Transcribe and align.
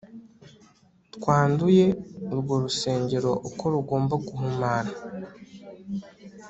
twanduye 1.15 1.85
urwo 2.31 2.53
rusengero 2.63 3.31
uko 3.49 3.63
rugomba 3.73 4.15
guhumana 4.25 4.93